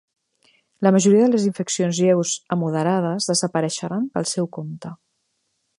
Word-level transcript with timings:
La 0.87 0.91
majoria 0.95 1.25
de 1.27 1.33
les 1.33 1.45
infeccions 1.49 1.99
lleus 2.05 2.33
a 2.55 2.59
moderades 2.63 3.29
desapareixeran 3.33 4.13
pel 4.17 4.29
seu 4.35 4.53
compte. 4.61 4.97